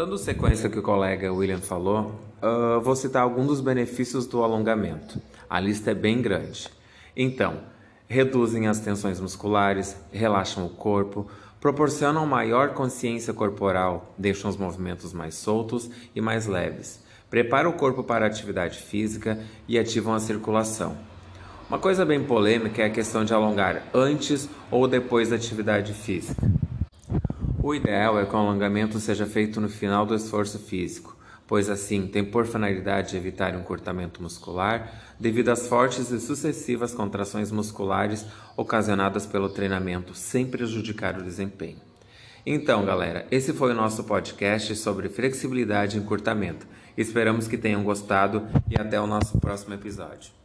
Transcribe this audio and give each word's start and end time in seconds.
Dando 0.00 0.16
sequência 0.16 0.66
ao 0.66 0.72
que 0.72 0.78
o 0.78 0.82
colega 0.82 1.30
William 1.30 1.58
falou, 1.58 2.18
uh, 2.42 2.80
vou 2.80 2.96
citar 2.96 3.22
alguns 3.22 3.48
dos 3.48 3.60
benefícios 3.60 4.26
do 4.26 4.42
alongamento. 4.42 5.20
A 5.46 5.60
lista 5.60 5.90
é 5.90 5.94
bem 5.94 6.22
grande. 6.22 6.70
Então, 7.14 7.58
reduzem 8.08 8.66
as 8.66 8.80
tensões 8.80 9.20
musculares, 9.20 9.94
relaxam 10.10 10.64
o 10.64 10.70
corpo, 10.70 11.28
proporcionam 11.60 12.24
maior 12.24 12.70
consciência 12.70 13.34
corporal, 13.34 14.14
deixam 14.16 14.48
os 14.48 14.56
movimentos 14.56 15.12
mais 15.12 15.34
soltos 15.34 15.90
e 16.16 16.20
mais 16.22 16.46
leves, 16.46 17.04
preparam 17.28 17.68
o 17.68 17.74
corpo 17.74 18.02
para 18.02 18.24
a 18.24 18.28
atividade 18.28 18.78
física 18.78 19.38
e 19.68 19.78
ativam 19.78 20.14
a 20.14 20.18
circulação. 20.18 20.96
Uma 21.68 21.78
coisa 21.78 22.06
bem 22.06 22.24
polêmica 22.24 22.80
é 22.80 22.86
a 22.86 22.90
questão 22.90 23.22
de 23.22 23.34
alongar 23.34 23.82
antes 23.92 24.48
ou 24.70 24.88
depois 24.88 25.28
da 25.28 25.36
atividade 25.36 25.92
física. 25.92 26.59
O 27.62 27.74
ideal 27.74 28.18
é 28.18 28.24
que 28.24 28.34
o 28.34 28.38
alongamento 28.38 28.98
seja 28.98 29.26
feito 29.26 29.60
no 29.60 29.68
final 29.68 30.06
do 30.06 30.14
esforço 30.14 30.58
físico, 30.58 31.14
pois 31.46 31.68
assim 31.68 32.06
tem 32.06 32.24
por 32.24 32.46
finalidade 32.46 33.14
evitar 33.14 33.54
um 33.54 33.60
encurtamento 33.60 34.22
muscular 34.22 34.90
devido 35.20 35.50
às 35.50 35.68
fortes 35.68 36.10
e 36.10 36.18
sucessivas 36.18 36.94
contrações 36.94 37.52
musculares 37.52 38.24
ocasionadas 38.56 39.26
pelo 39.26 39.50
treinamento, 39.50 40.14
sem 40.14 40.46
prejudicar 40.46 41.18
o 41.18 41.22
desempenho. 41.22 41.76
Então, 42.46 42.82
galera, 42.86 43.26
esse 43.30 43.52
foi 43.52 43.72
o 43.72 43.76
nosso 43.76 44.04
podcast 44.04 44.74
sobre 44.76 45.10
flexibilidade 45.10 45.98
e 45.98 46.00
encurtamento. 46.00 46.66
Esperamos 46.96 47.46
que 47.46 47.58
tenham 47.58 47.84
gostado 47.84 48.48
e 48.70 48.80
até 48.80 48.98
o 48.98 49.06
nosso 49.06 49.38
próximo 49.38 49.74
episódio. 49.74 50.39